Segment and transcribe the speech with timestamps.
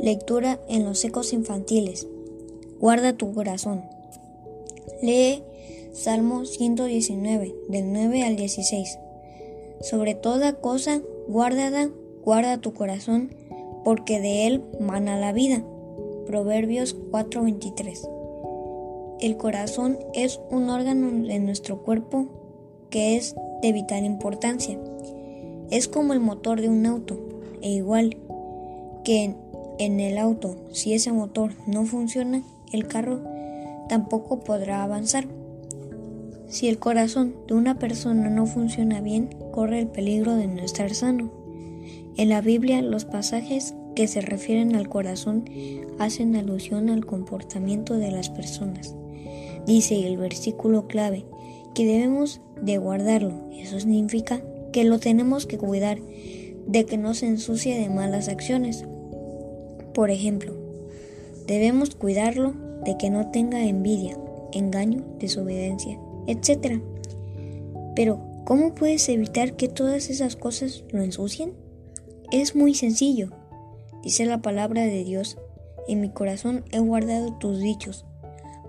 [0.00, 2.06] Lectura en los ecos infantiles.
[2.78, 3.82] Guarda tu corazón.
[5.02, 5.42] Lee
[5.92, 8.98] Salmo 119, del 9 al 16.
[9.80, 11.90] Sobre toda cosa, guárdala,
[12.22, 13.34] guarda tu corazón,
[13.84, 15.64] porque de él mana la vida.
[16.26, 18.08] Proverbios 4:23.
[19.20, 22.26] El corazón es un órgano de nuestro cuerpo
[22.90, 24.78] que es de vital importancia.
[25.70, 27.18] Es como el motor de un auto,
[27.62, 28.18] e igual
[29.04, 29.34] que
[29.78, 33.22] en el auto, si ese motor no funciona, el carro
[33.88, 35.26] tampoco podrá avanzar.
[36.48, 40.94] Si el corazón de una persona no funciona bien, corre el peligro de no estar
[40.94, 41.30] sano.
[42.16, 45.44] En la Biblia, los pasajes que se refieren al corazón
[45.98, 48.94] hacen alusión al comportamiento de las personas.
[49.66, 51.24] Dice el versículo clave
[51.74, 53.50] que debemos de guardarlo.
[53.52, 55.98] Eso significa que lo tenemos que cuidar
[56.66, 58.84] de que no se ensucie de malas acciones.
[59.96, 60.52] Por ejemplo,
[61.46, 62.52] debemos cuidarlo
[62.84, 64.18] de que no tenga envidia,
[64.52, 66.82] engaño, desobediencia, etc.
[67.94, 71.54] Pero, ¿cómo puedes evitar que todas esas cosas lo ensucien?
[72.30, 73.30] Es muy sencillo.
[74.02, 75.38] Dice la palabra de Dios,
[75.88, 78.04] en mi corazón he guardado tus dichos,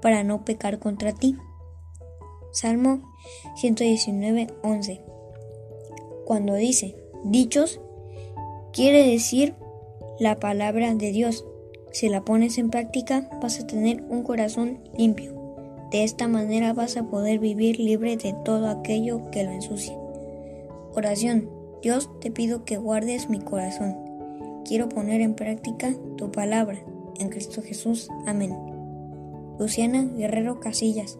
[0.00, 1.36] para no pecar contra ti.
[2.52, 3.02] Salmo
[3.56, 5.00] 119, 11.
[6.24, 7.80] Cuando dice dichos,
[8.72, 9.56] quiere decir
[10.18, 11.46] la palabra de Dios.
[11.92, 15.34] Si la pones en práctica, vas a tener un corazón limpio.
[15.90, 19.96] De esta manera vas a poder vivir libre de todo aquello que lo ensucie.
[20.94, 21.50] Oración.
[21.82, 23.94] Dios, te pido que guardes mi corazón.
[24.64, 26.78] Quiero poner en práctica tu palabra.
[27.20, 28.08] En Cristo Jesús.
[28.26, 28.56] Amén.
[29.58, 31.18] Luciana Guerrero Casillas.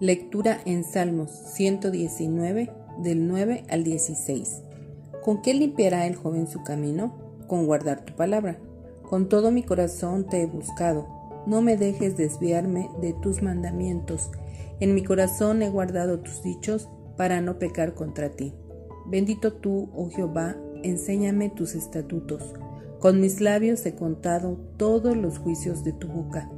[0.00, 4.62] Lectura en Salmos 119 del 9 al 16.
[5.22, 7.23] ¿Con qué limpiará el joven su camino?
[7.46, 8.58] Con guardar tu palabra.
[9.02, 11.06] Con todo mi corazón te he buscado.
[11.46, 14.30] No me dejes desviarme de tus mandamientos.
[14.80, 18.54] En mi corazón he guardado tus dichos para no pecar contra ti.
[19.06, 22.54] Bendito tú, oh Jehová, enséñame tus estatutos.
[22.98, 26.50] Con mis labios he contado todos los juicios de tu boca.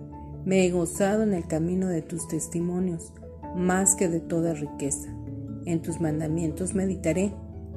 [0.44, 3.12] Me he gozado en el camino de tus testimonios,
[3.56, 5.08] más que de toda riqueza.
[5.64, 7.32] En tus mandamientos meditaré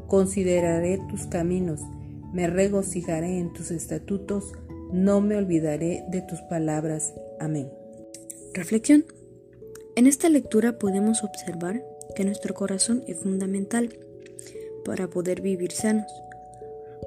[0.10, 1.82] Consideraré tus caminos,
[2.34, 4.54] me regocijaré en tus estatutos,
[4.92, 7.14] no me olvidaré de tus palabras.
[7.40, 7.70] Amén.
[8.54, 9.06] Reflexión.
[9.96, 11.84] En esta lectura podemos observar
[12.16, 13.98] que nuestro corazón es fundamental
[14.86, 16.12] para poder vivir sanos.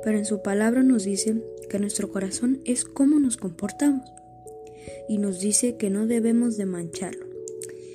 [0.05, 4.11] Pero en su palabra nos dice que nuestro corazón es cómo nos comportamos.
[5.09, 7.27] Y nos dice que no debemos de mancharlo,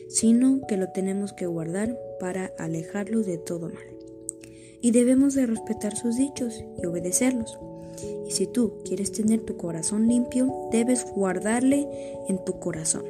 [0.10, 3.97] sino que lo tenemos que guardar para alejarlo de todo mal
[4.82, 7.58] y debemos de respetar sus dichos y obedecerlos.
[8.28, 11.88] Y si tú quieres tener tu corazón limpio, debes guardarle
[12.28, 13.06] en tu corazón.